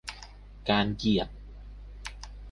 [0.69, 1.27] การเหยียด